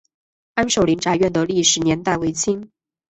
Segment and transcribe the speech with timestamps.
[0.55, 2.71] 安寿林宅院的历史年代为清。